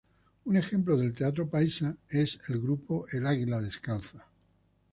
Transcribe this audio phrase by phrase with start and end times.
[0.45, 4.25] Un ejemplo del teatro paisa es el grupo El Águila Descalza.